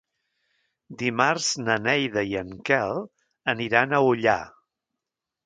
[1.01, 3.03] Dimarts na Neida i en Quel
[3.55, 4.37] aniran a Ullà.